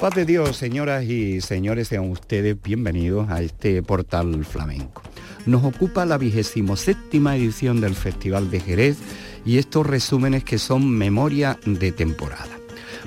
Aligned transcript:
paz 0.00 0.14
de 0.14 0.24
Dios, 0.24 0.56
señoras 0.56 1.04
y 1.04 1.40
señores, 1.40 1.88
sean 1.88 2.08
ustedes 2.10 2.60
bienvenidos 2.62 3.28
a 3.30 3.42
este 3.42 3.82
portal 3.82 4.44
flamenco. 4.44 5.02
Nos 5.44 5.64
ocupa 5.64 6.06
la 6.06 6.18
vigésimo 6.18 6.76
séptima 6.76 7.36
edición 7.36 7.80
del 7.80 7.94
Festival 7.94 8.50
de 8.50 8.60
Jerez 8.60 8.98
y 9.44 9.58
estos 9.58 9.86
resúmenes 9.86 10.44
que 10.44 10.58
son 10.58 10.88
memoria 10.88 11.58
de 11.64 11.90
temporada. 11.90 12.57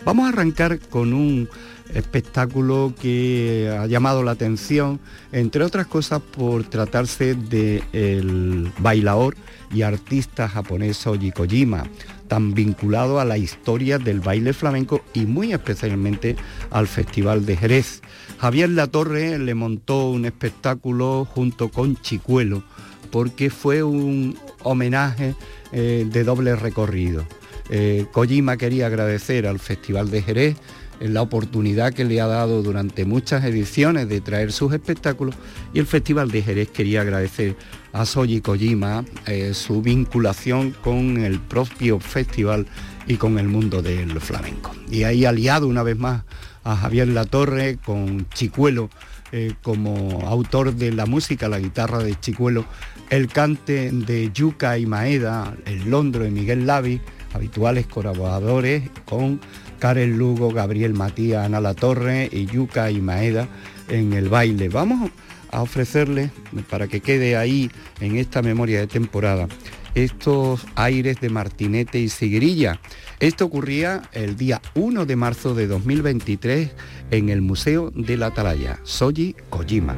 Vamos 0.04 0.26
a 0.26 0.30
arrancar 0.30 0.80
con 0.80 1.14
un 1.14 1.48
espectáculo 1.94 2.94
que 3.00 3.72
ha 3.78 3.86
llamado 3.86 4.23
la 4.23 4.32
atención, 4.32 5.00
entre 5.32 5.64
otras 5.64 5.86
cosas 5.88 6.22
por 6.22 6.64
tratarse 6.64 7.36
del 7.36 7.84
el 7.94 8.72
bailador 8.80 9.36
y 9.72 9.84
artista 9.84 10.48
japonés 10.48 10.98
Soji 10.98 11.32
Kojima, 11.32 11.84
tan 12.28 12.53
vinculado 12.53 13.20
a 13.20 13.25
la 13.25 13.38
historia 13.38 14.00
del 14.00 14.22
baile 14.22 14.53
flamenco 14.53 15.02
y 15.14 15.25
muy 15.25 15.53
especialmente 15.53 16.36
al 16.72 16.88
Festival 16.88 17.45
de 17.45 17.58
Jerez. 17.58 18.02
Javier 18.40 18.70
Latorre 18.70 19.38
le 19.38 19.53
montó 19.53 20.09
un 20.09 20.25
espectáculo 20.25 21.25
junto 21.25 21.70
con 21.70 21.95
Chicuelo 22.02 22.64
porque 23.12 23.50
fue 23.50 23.84
un 23.84 24.38
homenaje 24.64 25.36
eh, 25.72 26.08
de 26.09 26.23
doble 26.23 26.56
recorrido. 26.56 27.25
Eh, 27.72 28.05
Kojima 28.11 28.58
quería 28.58 28.88
agradecer 28.88 29.47
al 29.47 29.58
Festival 29.59 30.11
de 30.11 30.22
Jerez 30.22 30.58
la 31.00 31.22
oportunidad 31.22 31.94
que 31.94 32.05
le 32.05 32.22
ha 32.22 32.28
dado 32.28 32.61
durante 32.61 33.05
muchas 33.05 33.44
ediciones 33.44 34.08
de 34.08 34.22
traer 34.22 34.52
sus 34.52 34.72
espectáculos 34.73 35.36
y 35.73 35.80
el 35.80 35.88
Festival 35.88 36.30
de 36.30 36.44
Jerez 36.44 36.69
quería 36.69 37.02
agradecer 37.02 37.55
a 37.91 38.05
Soji 38.05 38.41
Kojima 38.41 39.03
eh, 39.25 39.53
su 39.53 39.81
vinculación 39.81 40.75
con 40.83 41.17
el 41.17 41.39
propio 41.39 42.00
festival 42.00 42.67
y 43.08 43.16
con 43.16 43.39
el 43.39 43.47
mundo 43.47 43.81
del 43.81 44.19
flamenco. 44.22 44.75
Y 44.91 45.03
ahí 45.03 45.25
aliado 45.25 45.67
una 45.67 45.81
vez 45.81 45.97
más 45.97 46.23
a 46.63 46.75
Javier 46.75 47.08
Latorre 47.08 47.78
con 47.83 48.30
Chicuelo 48.30 48.89
eh, 49.31 49.53
como 49.63 50.28
autor 50.28 50.75
de 50.75 50.91
la 50.91 51.06
música, 51.06 51.47
la 51.47 51.59
guitarra 51.59 52.00
de 52.00 52.19
Chicuelo, 52.19 52.66
el 53.09 53.28
cante 53.28 53.89
de 53.91 54.30
Yuca 54.33 54.78
y 54.78 54.85
Maeda, 54.85 55.56
el 55.66 55.89
Londro 55.89 56.28
y 56.28 56.31
Miguel 56.31 56.67
Lavi, 56.67 57.02
habituales 57.34 57.88
colaboradores 57.88 58.84
con 59.06 59.40
Karen 59.80 60.18
Lugo, 60.18 60.52
Gabriel 60.52 60.94
Matías, 60.94 61.46
Ana 61.46 61.60
La 61.60 61.74
Torre 61.74 62.30
y 62.32 62.46
Yuca 62.46 62.92
y 62.92 63.02
Maeda 63.02 63.48
en 63.88 64.14
el 64.14 64.30
baile. 64.30 64.70
Vamos 64.70 65.12
a 65.52 65.62
ofrecerles, 65.62 66.32
para 66.70 66.88
que 66.88 67.02
quede 67.02 67.36
ahí 67.36 67.70
en 68.00 68.18
esta 68.18 68.42
memoria 68.42 68.80
de 68.80 68.88
temporada, 68.88 69.48
estos 69.96 70.66
aires 70.76 71.20
de 71.20 71.30
Martinete 71.30 72.00
y 72.00 72.09
Sigrilla. 72.09 72.80
Esto 73.20 73.46
ocurría 73.46 74.02
el 74.14 74.38
día 74.38 74.62
1 74.76 75.06
de 75.06 75.16
marzo 75.16 75.54
de 75.54 75.68
2023 75.68 76.72
en 77.12 77.30
el 77.30 77.41
Museo 77.41 77.91
de 77.91 78.18
la 78.18 78.28
Atalaya, 78.28 78.80
Soji 78.84 79.36
Kojima. 79.50 79.96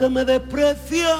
Que 0.00 0.08
me 0.08 0.24
desprecia. 0.24 1.14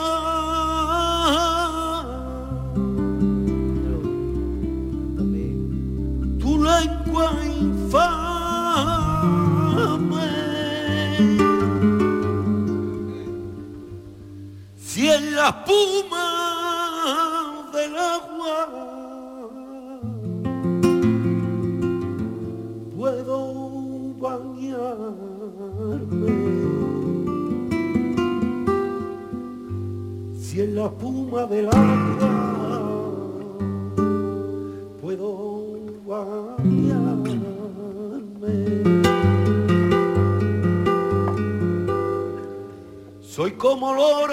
Tu 6.41 6.53
lengua 6.65 7.31
infame. 7.61 8.31
Si 14.79 15.11
en 15.11 15.37
la 15.37 15.49
espuma 15.49 16.30
espuma 31.31 31.47
del 31.47 31.69
agua 31.69 32.31
puedo 35.01 35.63
bañarme. 36.05 37.41
Soy 43.23 43.53
como 43.53 43.95
loro, 43.95 44.30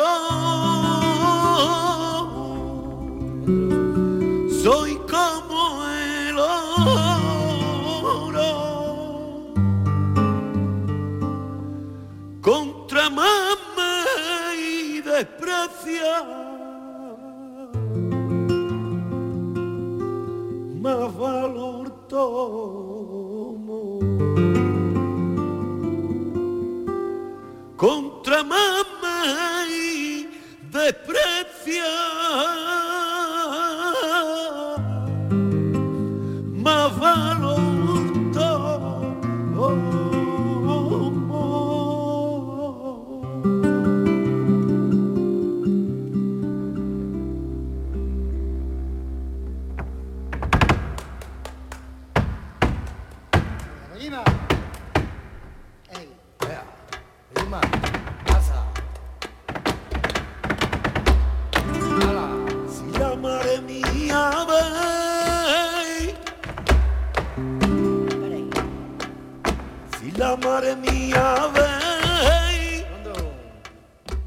si 69.98 70.12
la 70.16 70.38
mare 70.44 70.76
mi 70.76 71.12
ave, 71.12 71.68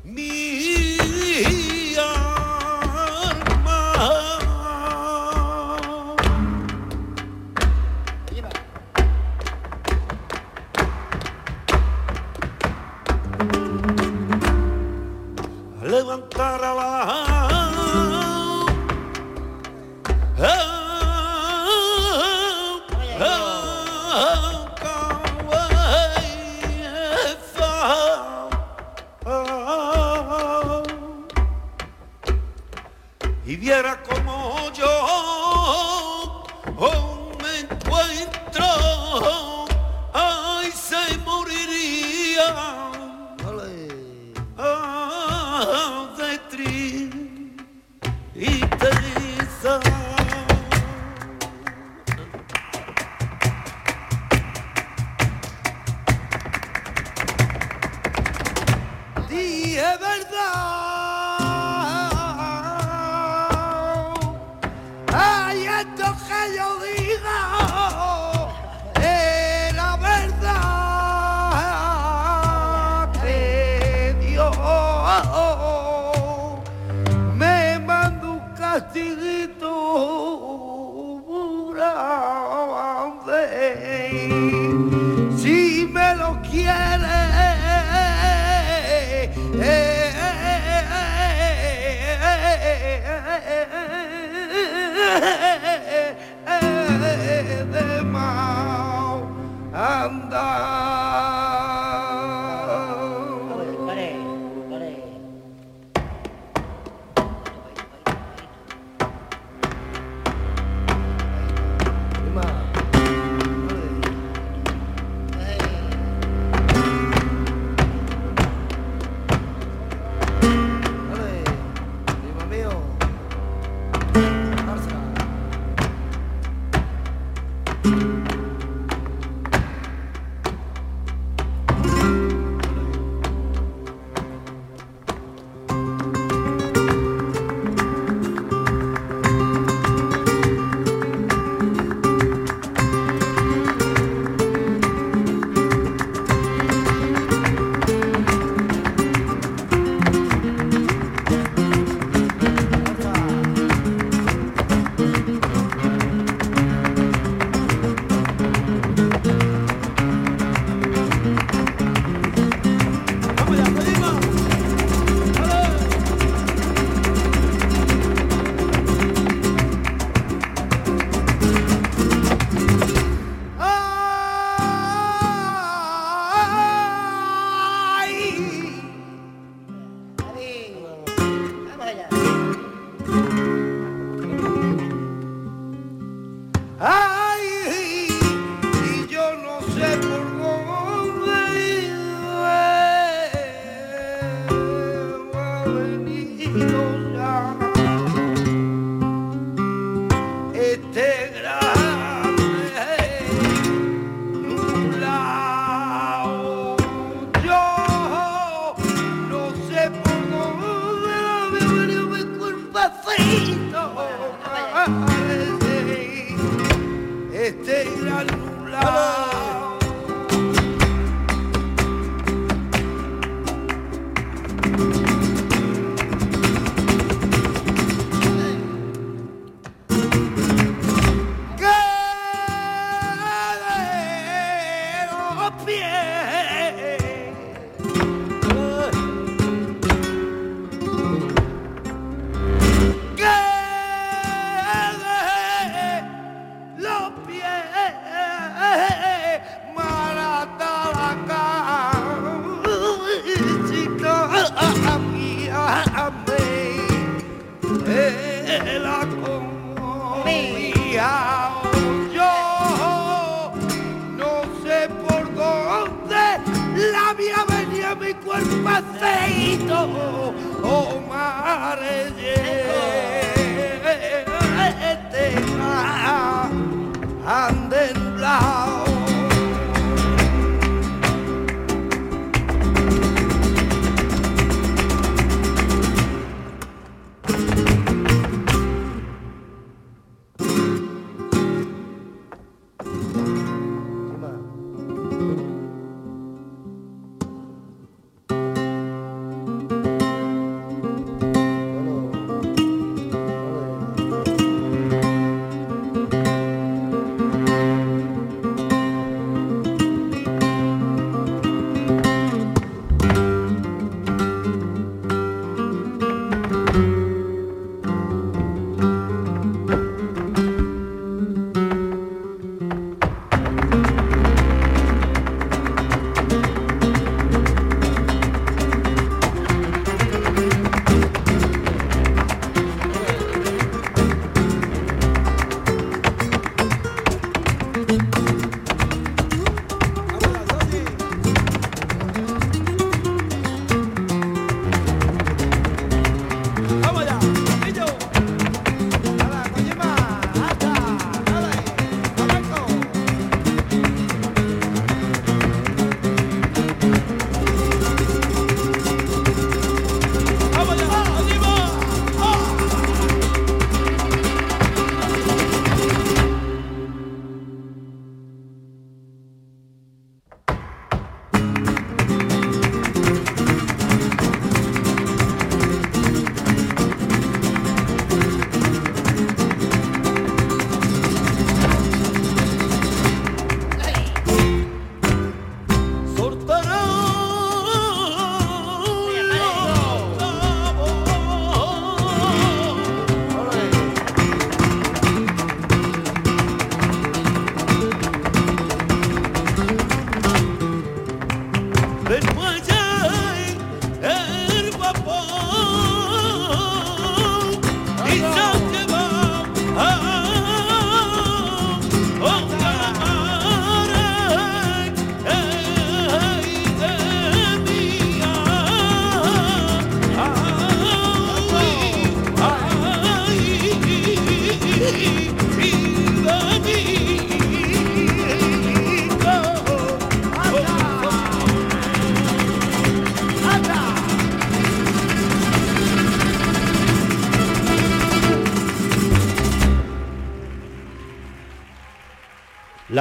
mi 0.03 0.60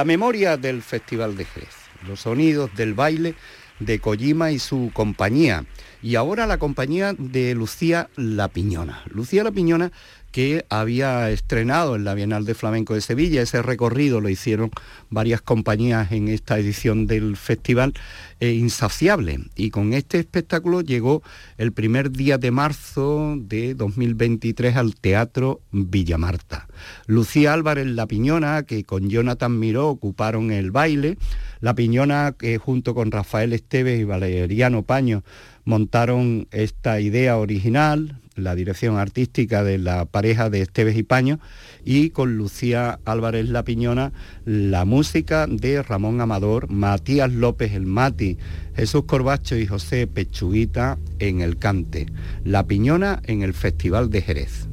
La 0.00 0.06
memoria 0.06 0.56
del 0.56 0.80
Festival 0.80 1.36
de 1.36 1.44
Jerez, 1.44 1.74
los 2.08 2.20
sonidos 2.20 2.74
del 2.74 2.94
baile 2.94 3.34
de 3.80 3.98
Kojima 3.98 4.50
y 4.50 4.58
su 4.58 4.90
compañía. 4.94 5.66
Y 6.00 6.14
ahora 6.14 6.46
la 6.46 6.56
compañía 6.56 7.12
de 7.18 7.54
Lucía 7.54 8.08
La 8.16 8.48
Piñona. 8.48 9.02
Lucía 9.10 9.44
La 9.44 9.52
Piñona 9.52 9.92
que 10.30 10.64
había 10.68 11.30
estrenado 11.30 11.96
en 11.96 12.04
la 12.04 12.14
Bienal 12.14 12.44
de 12.44 12.54
Flamenco 12.54 12.94
de 12.94 13.00
Sevilla. 13.00 13.42
Ese 13.42 13.62
recorrido 13.62 14.20
lo 14.20 14.28
hicieron 14.28 14.70
varias 15.08 15.42
compañías 15.42 16.12
en 16.12 16.28
esta 16.28 16.58
edición 16.58 17.06
del 17.06 17.36
festival 17.36 17.94
eh, 18.40 18.52
Insaciable. 18.52 19.40
Y 19.56 19.70
con 19.70 19.92
este 19.92 20.18
espectáculo 20.18 20.80
llegó 20.80 21.22
el 21.58 21.72
primer 21.72 22.10
día 22.10 22.38
de 22.38 22.50
marzo 22.50 23.36
de 23.38 23.74
2023 23.74 24.76
al 24.76 24.94
Teatro 24.94 25.60
Villamarta. 25.72 26.68
Lucía 27.06 27.52
Álvarez 27.52 27.86
La 27.86 28.06
Piñona, 28.06 28.62
que 28.62 28.84
con 28.84 29.10
Jonathan 29.10 29.58
Miró 29.58 29.88
ocuparon 29.88 30.52
el 30.52 30.70
baile. 30.70 31.18
La 31.60 31.74
Piñona, 31.74 32.34
que 32.38 32.58
junto 32.58 32.94
con 32.94 33.10
Rafael 33.10 33.52
Esteves 33.52 34.00
y 34.00 34.04
Valeriano 34.04 34.82
Paño 34.82 35.22
montaron 35.64 36.48
esta 36.50 37.00
idea 37.00 37.36
original, 37.36 38.18
la 38.40 38.54
dirección 38.54 38.98
artística 38.98 39.62
de 39.62 39.78
la 39.78 40.04
pareja 40.06 40.50
de 40.50 40.62
Esteves 40.62 40.96
y 40.96 41.02
Paño, 41.02 41.40
y 41.84 42.10
con 42.10 42.36
Lucía 42.36 43.00
Álvarez 43.04 43.48
La 43.48 43.64
Piñona, 43.64 44.12
la 44.44 44.84
música 44.84 45.46
de 45.46 45.82
Ramón 45.82 46.20
Amador, 46.20 46.70
Matías 46.70 47.32
López 47.32 47.72
el 47.72 47.86
Mati, 47.86 48.38
Jesús 48.74 49.04
Corbacho 49.04 49.56
y 49.56 49.66
José 49.66 50.06
Pechuguita 50.06 50.98
en 51.18 51.40
el 51.40 51.58
cante, 51.58 52.06
La 52.44 52.66
Piñona 52.66 53.20
en 53.24 53.42
el 53.42 53.54
Festival 53.54 54.10
de 54.10 54.22
Jerez. 54.22 54.69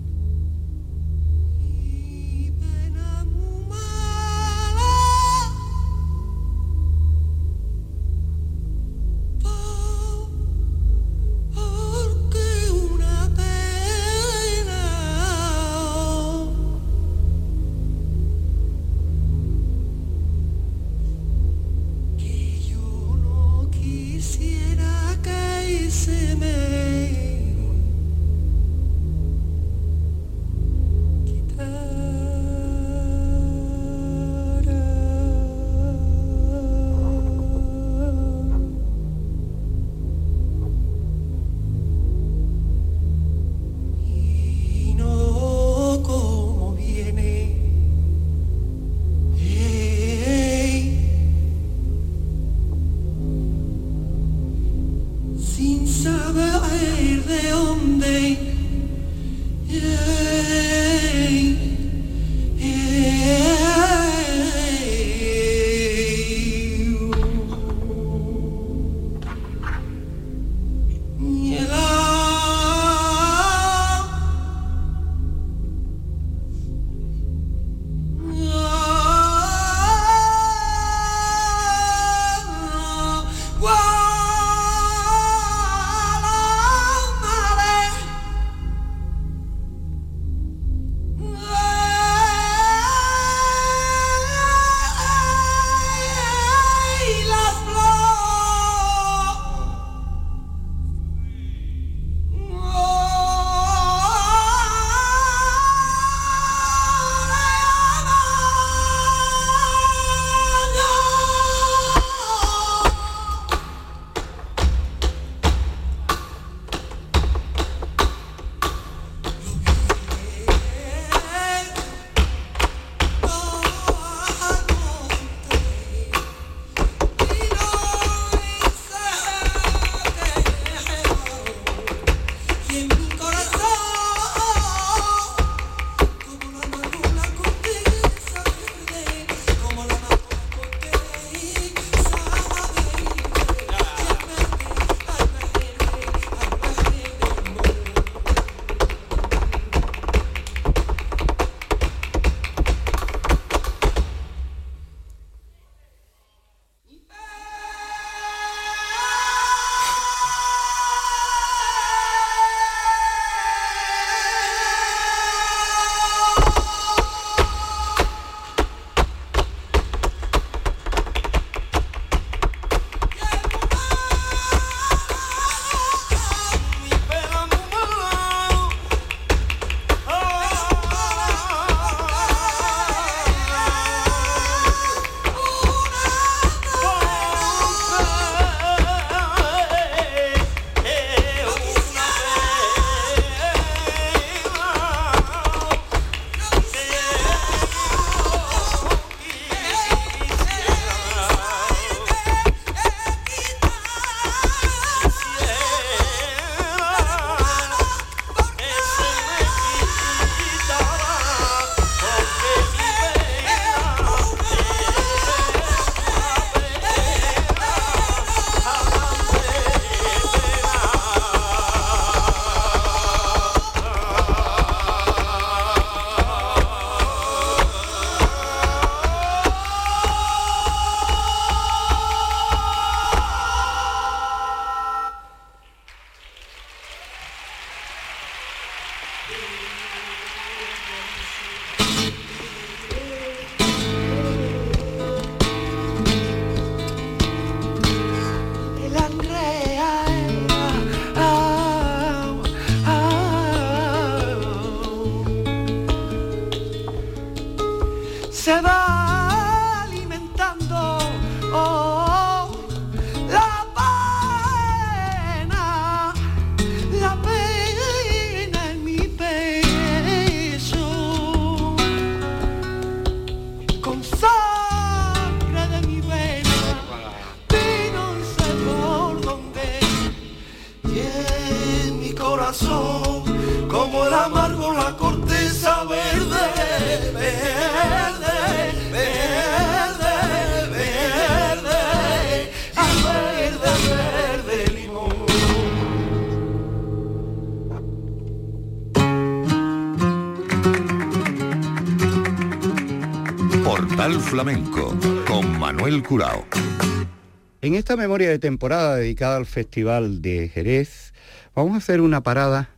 En 307.67 307.75
esta 307.75 307.97
memoria 307.97 308.29
de 308.29 308.39
temporada 308.39 308.95
dedicada 308.95 309.35
al 309.35 309.45
Festival 309.45 310.21
de 310.21 310.47
Jerez, 310.47 311.13
vamos 311.53 311.73
a 311.73 311.79
hacer 311.79 311.99
una 311.99 312.23
parada 312.23 312.69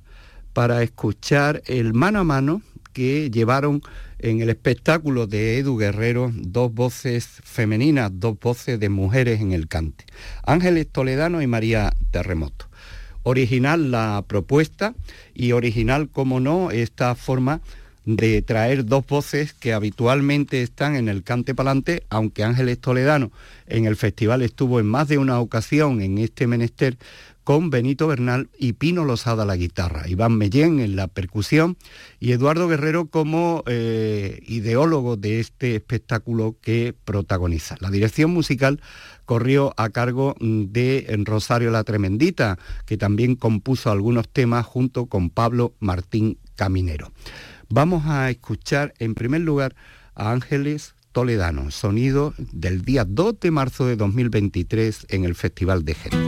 para 0.54 0.82
escuchar 0.82 1.62
el 1.68 1.94
mano 1.94 2.18
a 2.18 2.24
mano 2.24 2.64
que 2.92 3.30
llevaron 3.30 3.84
en 4.18 4.42
el 4.42 4.50
espectáculo 4.50 5.28
de 5.28 5.60
Edu 5.60 5.78
Guerrero 5.78 6.32
dos 6.34 6.74
voces 6.74 7.28
femeninas, 7.44 8.10
dos 8.16 8.40
voces 8.40 8.80
de 8.80 8.90
mujeres 8.90 9.42
en 9.42 9.52
el 9.52 9.68
cante, 9.68 10.06
Ángeles 10.42 10.88
Toledano 10.92 11.44
y 11.44 11.46
María 11.46 11.94
Terremoto. 12.10 12.66
Original 13.22 13.92
la 13.92 14.26
propuesta 14.26 14.96
y 15.36 15.52
original, 15.52 16.10
como 16.10 16.40
no, 16.40 16.72
esta 16.72 17.14
forma 17.14 17.62
de 18.16 18.42
traer 18.42 18.86
dos 18.86 19.06
voces 19.06 19.54
que 19.54 19.72
habitualmente 19.72 20.64
están 20.64 20.96
en 20.96 21.10
el 21.10 21.22
cante 21.22 21.54
palante, 21.54 22.04
aunque 22.10 22.44
Ángeles 22.44 22.80
Toledano 22.80 23.32
en 23.68 23.86
el 23.86 23.96
festival 23.96 24.42
estuvo 24.42 24.80
en 24.80 24.88
más 24.88 25.08
de 25.08 25.20
una 25.20 25.40
ocasión 25.40 26.02
en 26.02 26.18
este 26.18 26.48
menester 26.48 26.98
con 27.44 27.70
Benito 27.70 28.08
Bernal 28.08 28.50
y 28.58 28.74
Pino 28.74 29.06
Losada 29.06 29.46
la 29.46 29.56
guitarra, 29.56 30.08
Iván 30.08 30.38
Mellén 30.38 30.80
en 30.80 30.96
la 30.96 31.08
percusión 31.08 31.78
y 32.20 32.32
Eduardo 32.32 32.68
Guerrero 32.68 33.06
como 33.08 33.64
eh, 33.68 34.40
ideólogo 34.48 35.16
de 35.16 35.40
este 35.40 35.76
espectáculo 35.76 36.56
que 36.62 36.96
protagoniza. 37.06 37.76
La 37.80 37.92
dirección 37.92 38.32
musical 38.32 38.82
corrió 39.26 39.74
a 39.78 39.90
cargo 39.90 40.36
de 40.40 41.06
Rosario 41.26 41.70
la 41.70 41.84
Tremendita, 41.84 42.58
que 42.88 42.98
también 42.98 43.36
compuso 43.36 43.92
algunos 43.92 44.28
temas 44.30 44.66
junto 44.66 45.06
con 45.06 45.30
Pablo 45.30 45.74
Martín 45.80 46.40
Caminero. 46.56 47.12
Vamos 47.72 48.08
a 48.08 48.32
escuchar 48.32 48.96
en 48.98 49.14
primer 49.14 49.42
lugar 49.42 49.76
a 50.16 50.32
Ángeles 50.32 50.96
Toledano, 51.12 51.70
sonido 51.70 52.34
del 52.38 52.82
día 52.82 53.06
2 53.06 53.40
de 53.40 53.52
marzo 53.52 53.86
de 53.86 53.96
2023 53.96 55.06
en 55.10 55.24
el 55.24 55.36
Festival 55.36 55.86
de 55.86 55.94
Jerez. 55.94 56.20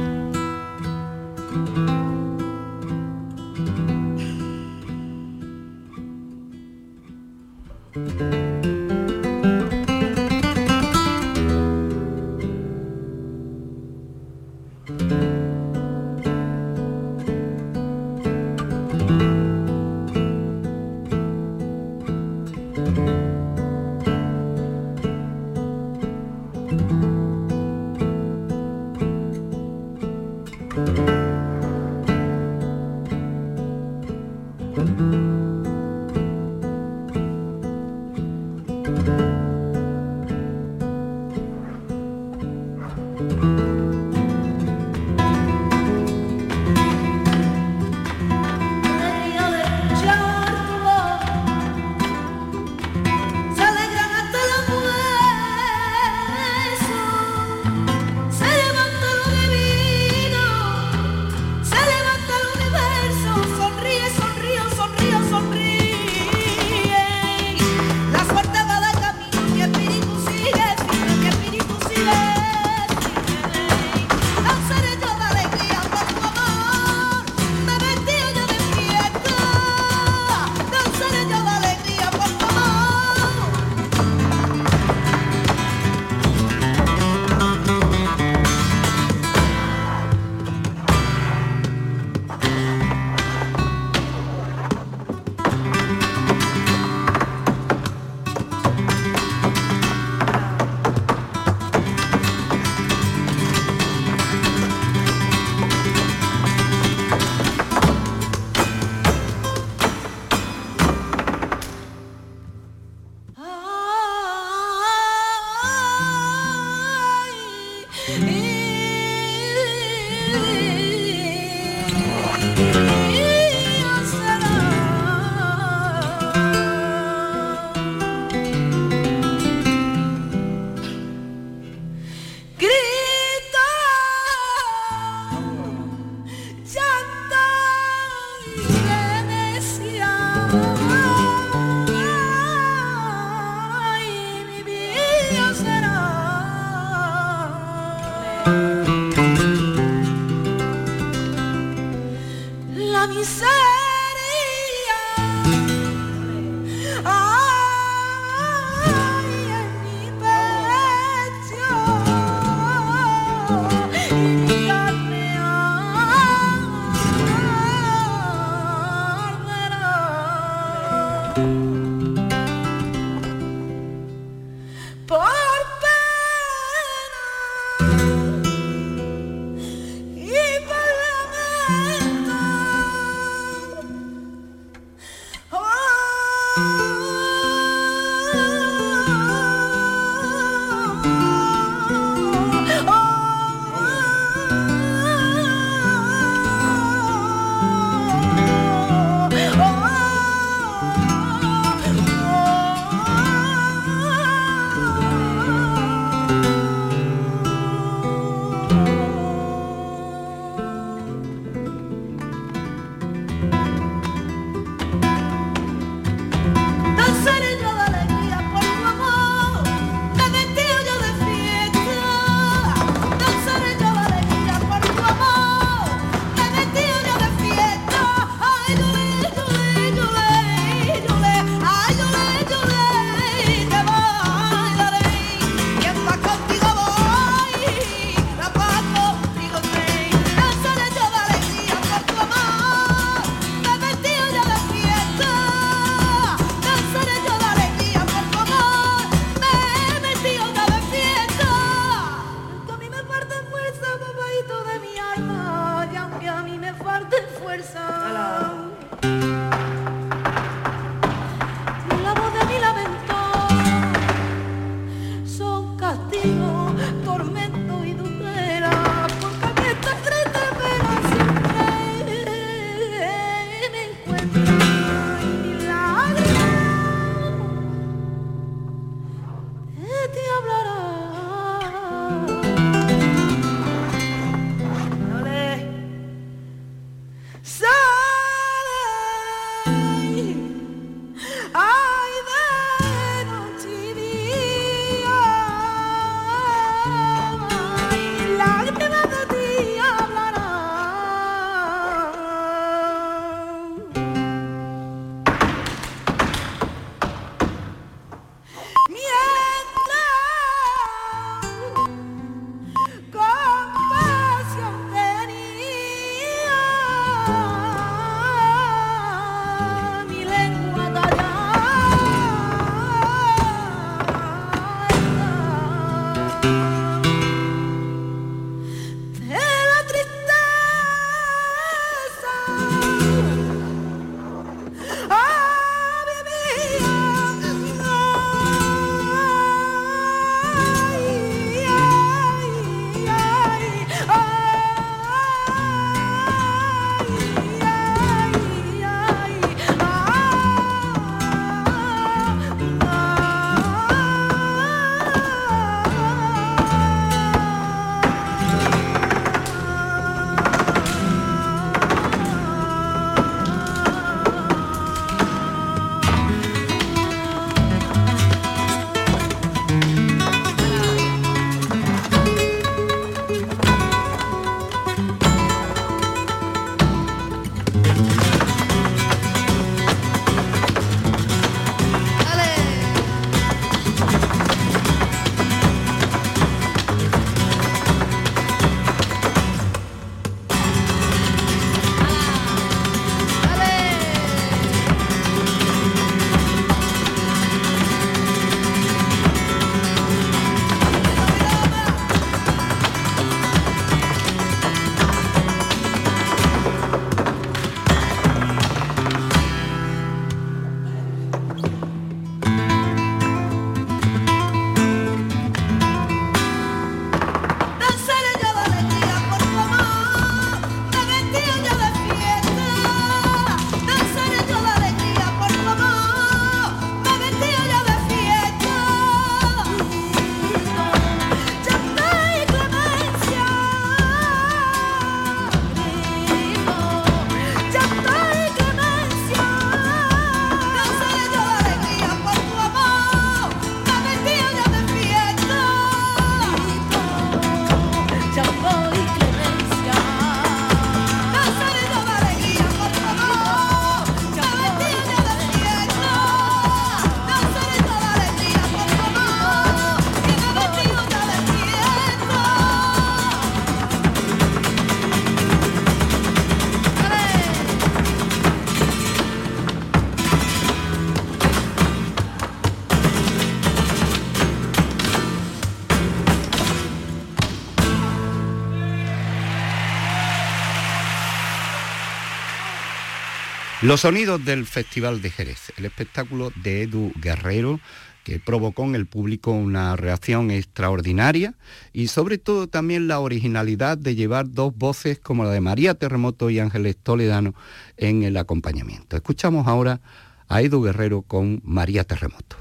Los 483.81 484.01
sonidos 484.01 484.45
del 484.45 484.67
Festival 484.67 485.23
de 485.23 485.31
Jerez, 485.31 485.73
el 485.75 485.85
espectáculo 485.85 486.51
de 486.61 486.83
Edu 486.83 487.11
Guerrero 487.15 487.79
que 488.23 488.39
provocó 488.39 488.83
en 488.83 488.93
el 488.93 489.07
público 489.07 489.51
una 489.51 489.95
reacción 489.95 490.51
extraordinaria 490.51 491.55
y 491.91 492.05
sobre 492.05 492.37
todo 492.37 492.67
también 492.67 493.07
la 493.07 493.19
originalidad 493.19 493.97
de 493.97 494.13
llevar 494.13 494.51
dos 494.51 494.77
voces 494.77 495.17
como 495.17 495.45
la 495.45 495.49
de 495.49 495.61
María 495.61 495.95
Terremoto 495.95 496.51
y 496.51 496.59
Ángeles 496.59 496.95
Toledano 497.01 497.55
en 497.97 498.21
el 498.21 498.37
acompañamiento. 498.37 499.15
Escuchamos 499.15 499.65
ahora 499.65 499.99
a 500.47 500.61
Edu 500.61 500.83
Guerrero 500.83 501.23
con 501.23 501.59
María 501.63 502.03
Terremoto. 502.03 502.57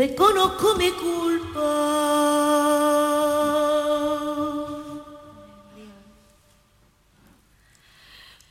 Reconozco 0.00 0.66
mi 0.76 0.90
culpa. 0.92 1.70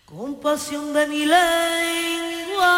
Compasión 0.06 0.94
de 0.94 1.08
mi 1.08 1.26
lengua. 1.26 2.76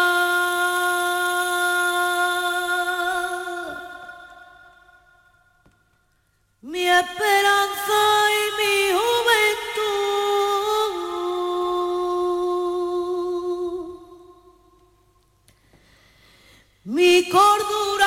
Mi 6.62 6.84
esperanza 7.02 7.98
y 8.40 8.42
mi 8.58 8.74
juventud. 8.98 9.82
Mi 16.84 17.28
cordura. 17.28 18.01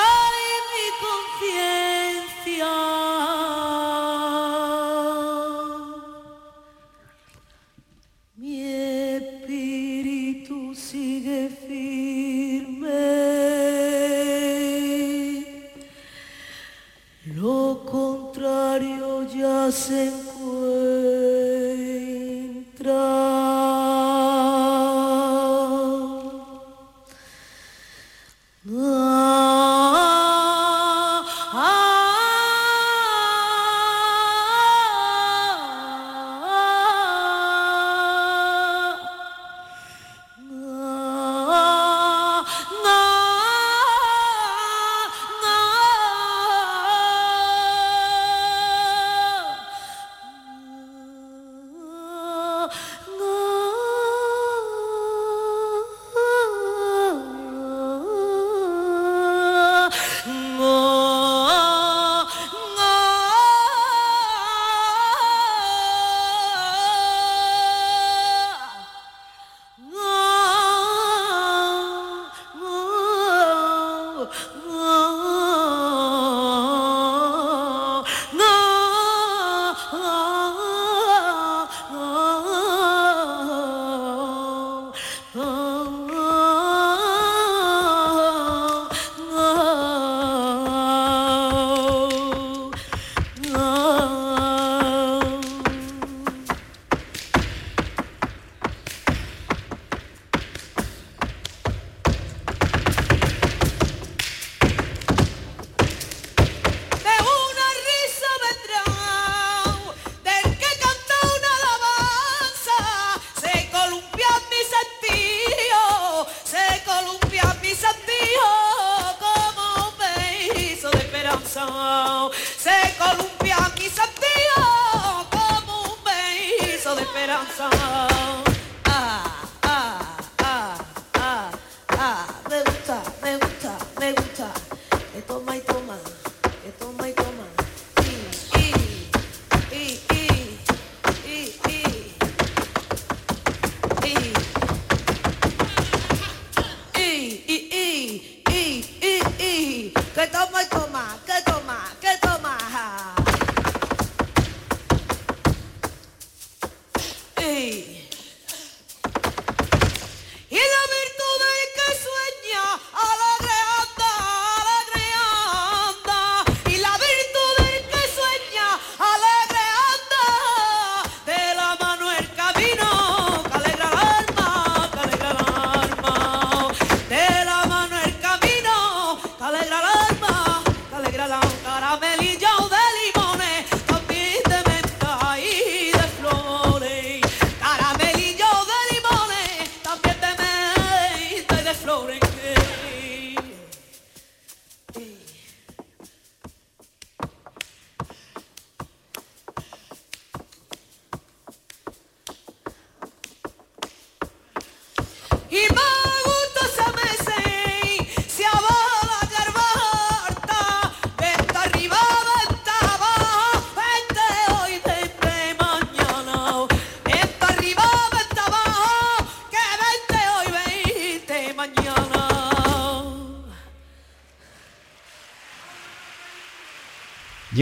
você. 19.66 20.25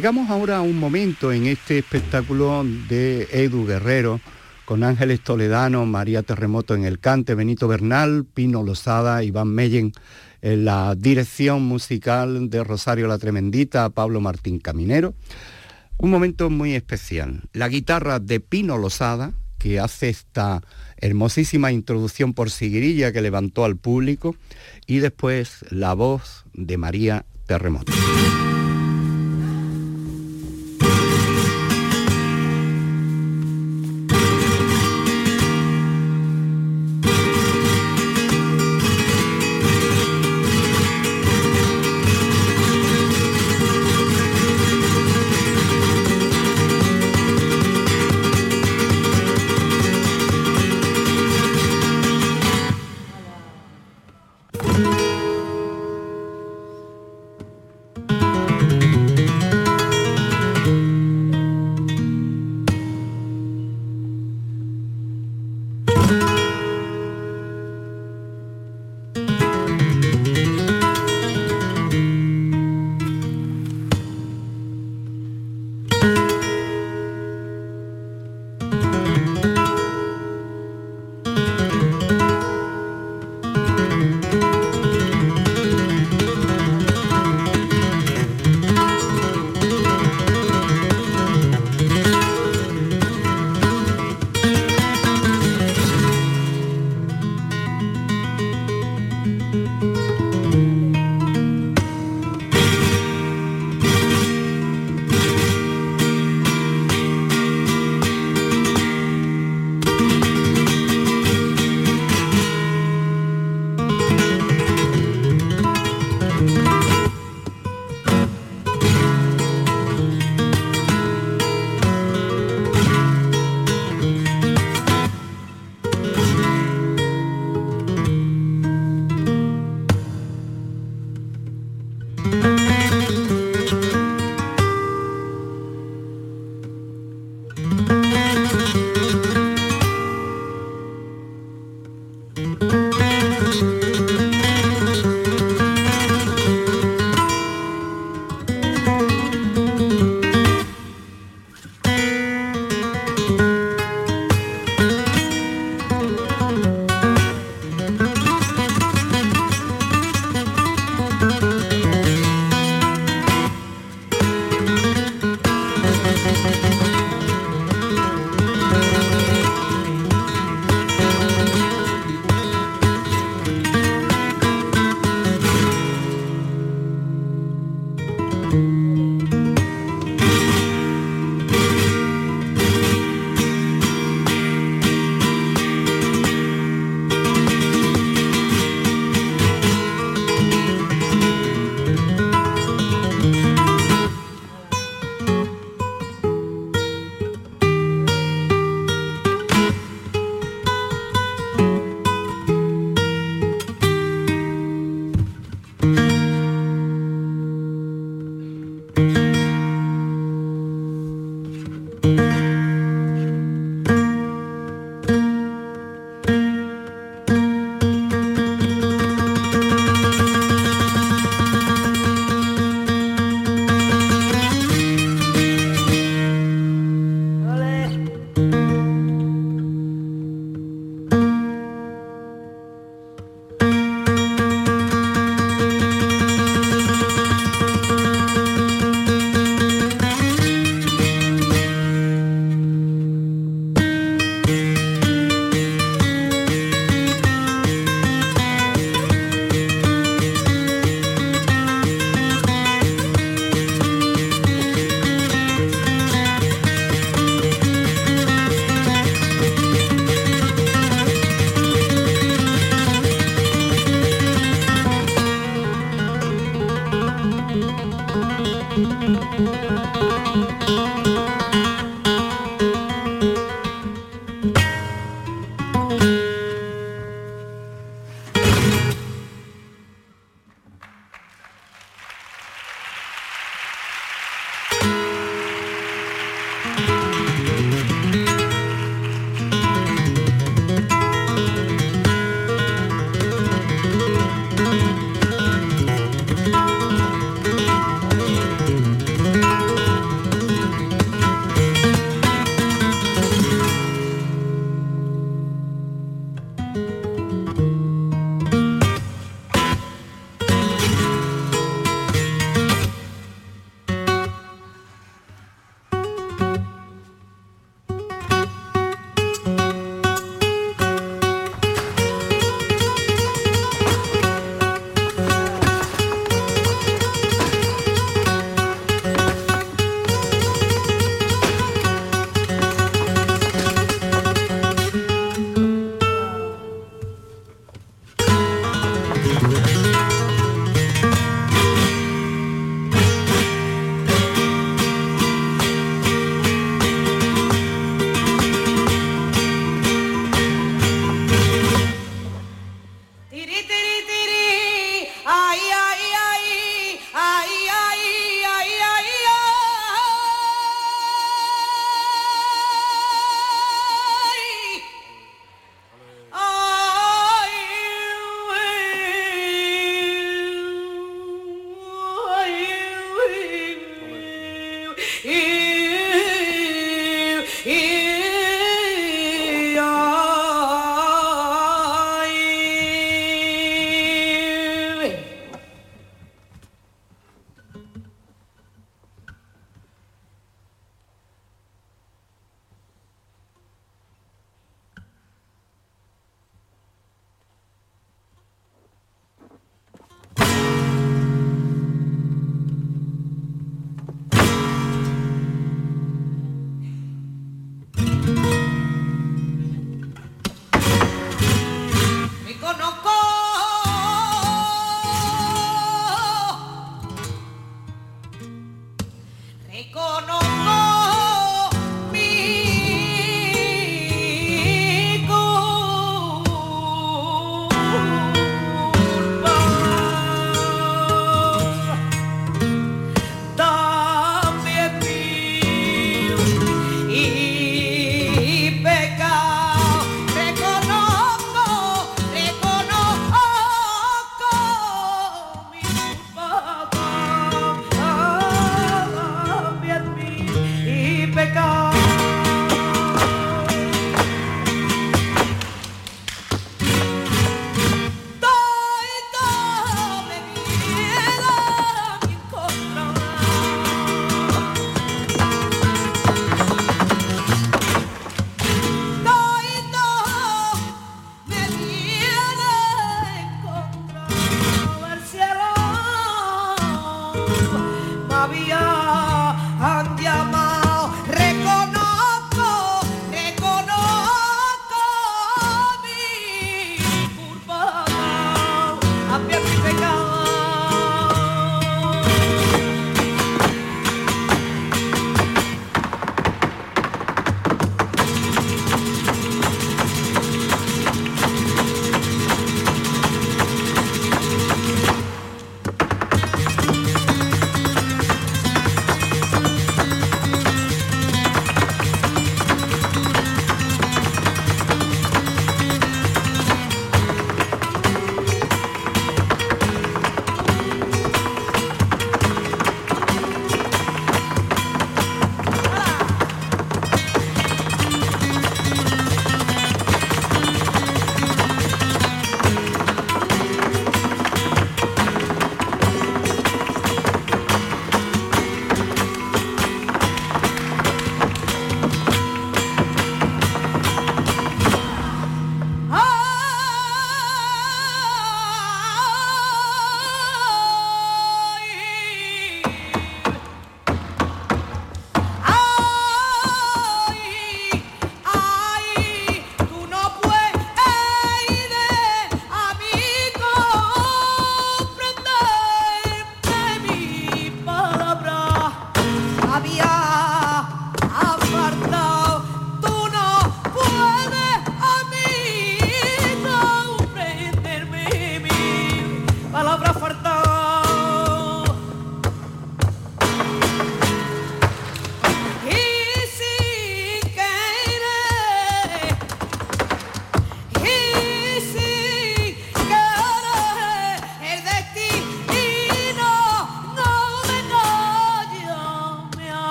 Llegamos 0.00 0.30
ahora 0.30 0.56
a 0.56 0.62
un 0.62 0.78
momento 0.78 1.30
en 1.30 1.46
este 1.46 1.76
espectáculo 1.76 2.64
de 2.88 3.28
Edu 3.32 3.66
Guerrero, 3.66 4.18
con 4.64 4.82
Ángeles 4.82 5.20
Toledano, 5.20 5.84
María 5.84 6.22
Terremoto 6.22 6.74
en 6.74 6.86
el 6.86 7.00
cante, 7.00 7.34
Benito 7.34 7.68
Bernal, 7.68 8.24
Pino 8.24 8.62
Lozada, 8.62 9.22
Iván 9.22 9.48
Meyen 9.48 9.92
en 10.40 10.64
la 10.64 10.94
dirección 10.94 11.64
musical 11.64 12.48
de 12.48 12.64
Rosario 12.64 13.08
la 13.08 13.18
Tremendita, 13.18 13.90
Pablo 13.90 14.22
Martín 14.22 14.58
Caminero. 14.58 15.12
Un 15.98 16.10
momento 16.10 16.48
muy 16.48 16.74
especial. 16.74 17.42
La 17.52 17.68
guitarra 17.68 18.20
de 18.20 18.40
Pino 18.40 18.78
Lozada, 18.78 19.34
que 19.58 19.80
hace 19.80 20.08
esta 20.08 20.62
hermosísima 20.96 21.72
introducción 21.72 22.32
por 22.32 22.50
siguirilla 22.50 23.12
que 23.12 23.20
levantó 23.20 23.66
al 23.66 23.76
público, 23.76 24.34
y 24.86 25.00
después 25.00 25.62
la 25.68 25.92
voz 25.92 26.46
de 26.54 26.78
María 26.78 27.26
Terremoto. 27.44 27.92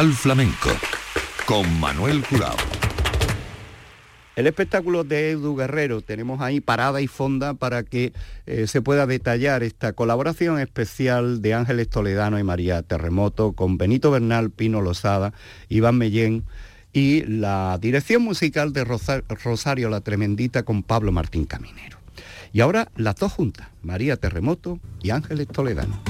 Portal 0.00 0.14
Flamenco 0.14 0.70
con 1.44 1.78
Manuel 1.78 2.24
Curao. 2.24 2.56
El 4.34 4.46
espectáculo 4.46 5.04
de 5.04 5.32
Edu 5.32 5.54
Guerrero 5.54 6.00
tenemos 6.00 6.40
ahí 6.40 6.62
parada 6.62 7.02
y 7.02 7.06
fonda 7.06 7.52
para 7.52 7.82
que 7.82 8.14
eh, 8.46 8.66
se 8.66 8.80
pueda 8.80 9.04
detallar 9.04 9.62
esta 9.62 9.92
colaboración 9.92 10.58
especial 10.58 11.42
de 11.42 11.52
Ángeles 11.52 11.90
Toledano 11.90 12.38
y 12.38 12.42
María 12.42 12.80
Terremoto 12.80 13.52
con 13.52 13.76
Benito 13.76 14.10
Bernal, 14.10 14.50
Pino 14.50 14.80
Lozada, 14.80 15.34
Iván 15.68 15.98
Mellén 15.98 16.44
y 16.94 17.24
la 17.24 17.76
dirección 17.78 18.22
musical 18.22 18.72
de 18.72 18.84
Rosario 18.84 19.90
La 19.90 20.00
Tremendita 20.00 20.62
con 20.62 20.82
Pablo 20.82 21.12
Martín 21.12 21.44
Caminero. 21.44 21.98
Y 22.54 22.62
ahora 22.62 22.90
las 22.96 23.16
dos 23.16 23.32
juntas, 23.32 23.68
María 23.82 24.16
Terremoto 24.16 24.78
y 25.02 25.10
Ángeles 25.10 25.48
Toledano. 25.48 26.00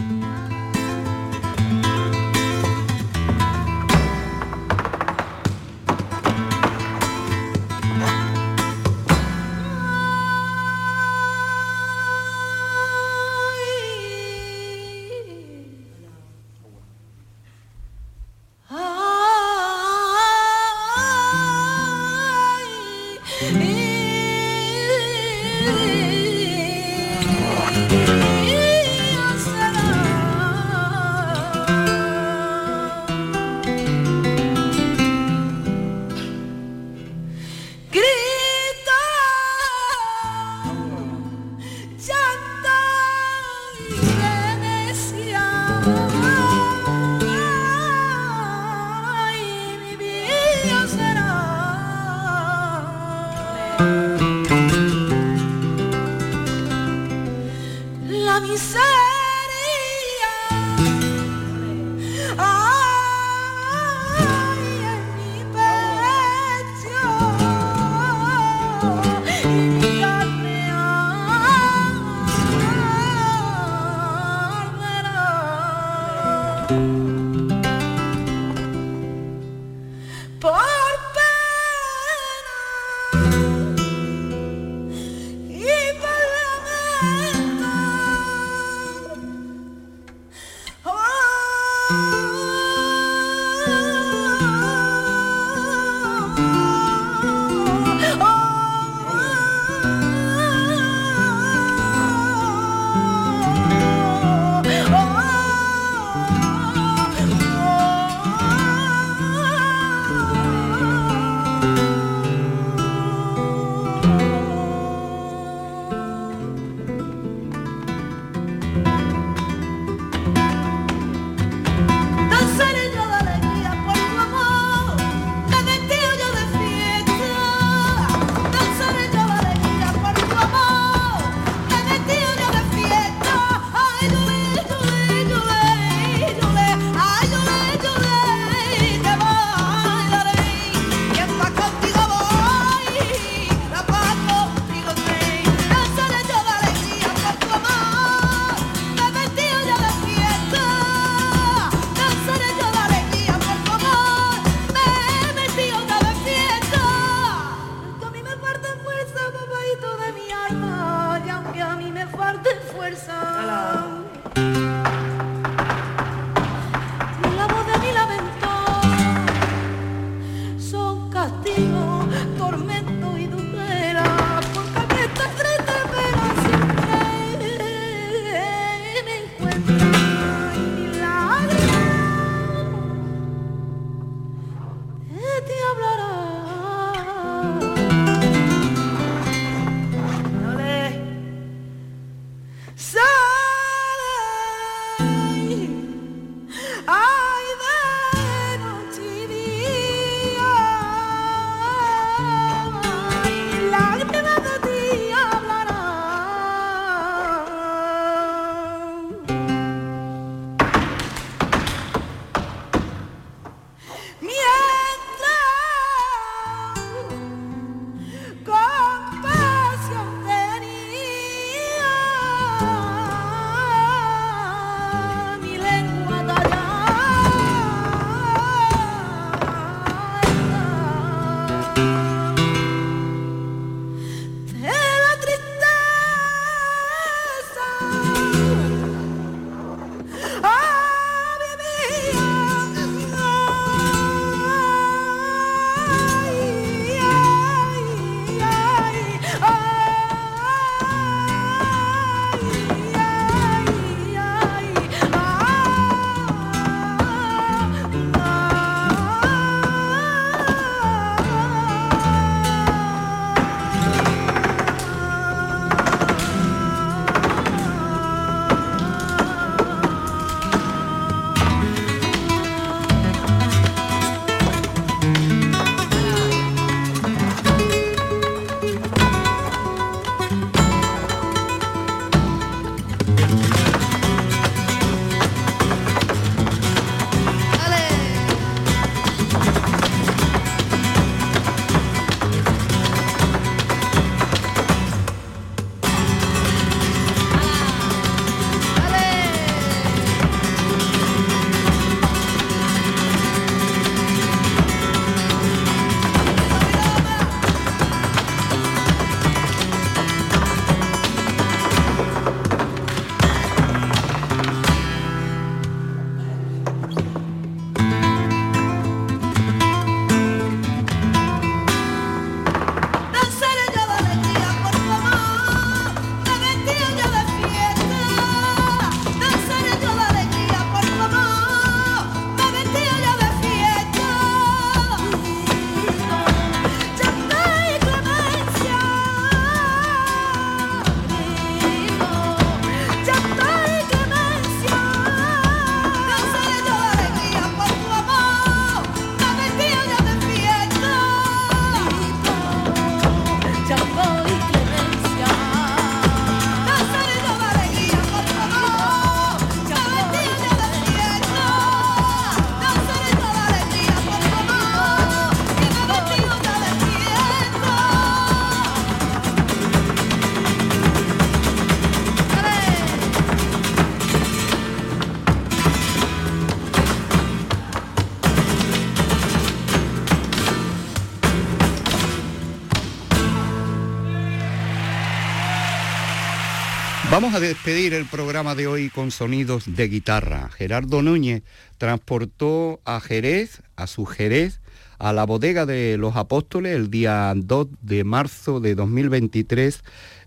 Vamos 387.21 387.35
a 387.35 387.41
despedir 387.41 387.93
el 387.93 388.07
programa 388.07 388.55
de 388.55 388.67
hoy 388.67 388.89
con 388.89 389.11
sonidos 389.11 389.65
de 389.67 389.89
guitarra. 389.89 390.49
Gerardo 390.57 391.03
Núñez 391.03 391.43
transportó 391.77 392.81
a 392.87 392.99
Jerez, 392.99 393.61
a 393.77 393.87
su 393.87 394.07
Jerez, 394.07 394.63
a 394.99 395.13
la 395.13 395.27
bodega 395.27 395.67
de 395.67 395.99
los 395.99 396.17
apóstoles 396.17 396.75
el 396.75 396.91
día 396.91 397.35
2 397.37 397.69
de 397.83 398.05
marzo 398.05 398.61
de 398.61 398.75
2023, 398.75 399.83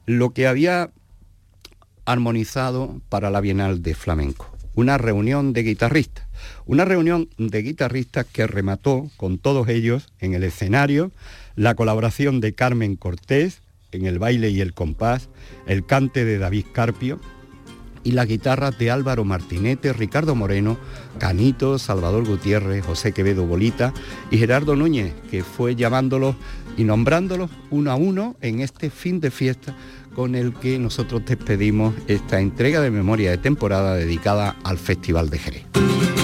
lo 0.06 0.34
que 0.34 0.46
había 0.46 0.92
armonizado 2.06 3.02
para 3.10 3.32
la 3.32 3.42
Bienal 3.42 3.82
de 3.82 3.96
Flamenco. 3.96 4.56
Una 4.76 5.00
reunión 5.00 5.52
de 5.52 5.64
guitarristas. 5.64 6.28
Una 6.68 6.86
reunión 6.86 7.28
de 7.40 7.64
guitarristas 7.64 8.28
que 8.32 8.46
remató 8.46 9.10
con 9.18 9.40
todos 9.40 9.68
ellos 9.68 10.14
en 10.20 10.36
el 10.36 10.44
escenario 10.44 11.12
la 11.56 11.74
colaboración 11.74 12.40
de 12.40 12.54
Carmen 12.54 12.98
Cortés 12.98 13.63
en 13.94 14.06
el 14.06 14.20
baile 14.20 14.50
y 14.50 14.62
el 14.62 14.74
compás, 14.74 15.30
el 15.68 15.86
cante 15.86 16.26
de 16.26 16.38
David 16.38 16.66
Carpio 16.74 17.20
y 18.04 18.12
las 18.12 18.28
guitarras 18.28 18.78
de 18.78 18.92
Álvaro 18.92 19.24
Martinete, 19.24 19.94
Ricardo 19.94 20.36
Moreno, 20.36 20.78
Canito, 21.20 21.80
Salvador 21.80 22.26
Gutiérrez, 22.26 22.86
José 22.86 23.14
Quevedo 23.14 23.46
Bolita 23.46 23.94
y 24.30 24.38
Gerardo 24.38 24.76
Núñez, 24.76 25.14
que 25.32 25.44
fue 25.44 25.76
llamándolos 25.76 26.36
y 26.78 26.84
nombrándolos 26.84 27.50
uno 27.70 27.92
a 27.92 27.96
uno 27.96 28.36
en 28.42 28.60
este 28.60 28.90
fin 28.90 29.20
de 29.20 29.32
fiesta 29.32 29.76
con 30.16 30.36
el 30.36 30.54
que 30.54 30.78
nosotros 30.80 31.24
despedimos 31.26 31.94
esta 32.08 32.40
entrega 32.40 32.82
de 32.82 32.92
memoria 32.92 33.32
de 33.32 33.38
temporada 33.38 33.96
dedicada 33.96 34.56
al 34.64 34.78
Festival 34.78 35.30
de 35.30 35.40
Jerez. 35.40 36.23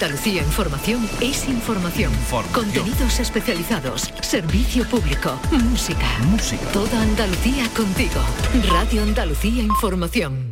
Andalucía 0.00 0.40
Información 0.40 1.06
es 1.20 1.46
información. 1.46 2.10
Contenidos 2.54 3.20
especializados, 3.20 4.10
servicio 4.22 4.82
público, 4.88 5.38
música. 5.52 6.06
Música. 6.30 6.64
Toda 6.72 7.02
Andalucía 7.02 7.68
contigo. 7.76 8.22
Radio 8.72 9.02
Andalucía 9.02 9.62
Información. 9.62 10.49